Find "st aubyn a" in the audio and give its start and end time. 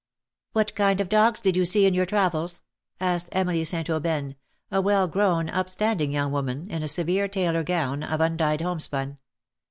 3.63-4.81